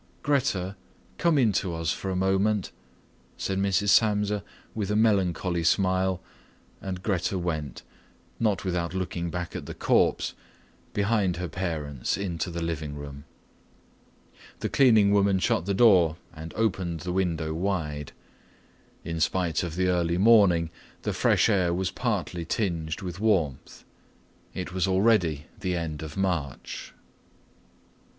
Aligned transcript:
"Grete, 0.23 0.55
come 1.19 1.37
into 1.37 1.75
us 1.75 1.91
for 1.91 2.09
a 2.09 2.15
moment," 2.15 2.71
said 3.37 3.59
Mrs. 3.59 3.89
Samsa 3.89 4.43
with 4.73 4.89
a 4.89 4.95
melancholy 4.95 5.63
smile, 5.63 6.23
and 6.81 7.03
Grete 7.03 7.33
went, 7.33 7.83
not 8.39 8.65
without 8.65 8.95
looking 8.95 9.29
back 9.29 9.55
at 9.55 9.67
the 9.67 9.75
corpse, 9.75 10.33
behind 10.93 11.37
her 11.37 11.47
parents 11.47 12.17
into 12.17 12.49
the 12.49 12.63
bed 12.65 12.97
room. 12.97 13.25
The 14.61 14.69
cleaning 14.69 15.11
woman 15.11 15.37
shut 15.37 15.67
the 15.67 15.73
door 15.75 16.17
and 16.33 16.51
opened 16.55 17.01
the 17.01 17.13
window 17.13 17.53
wide. 17.53 18.11
In 19.03 19.19
spite 19.19 19.61
of 19.61 19.75
the 19.75 19.89
early 19.89 20.17
morning, 20.17 20.71
the 21.03 21.13
fresh 21.13 21.47
air 21.47 21.75
was 21.75 21.91
partly 21.91 22.43
tinged 22.43 23.03
with 23.03 23.19
warmth. 23.19 23.83
It 24.55 24.73
was 24.73 24.87
already 24.87 25.45
the 25.59 25.75
end 25.75 26.01
of 26.01 26.17
March. 26.17 26.95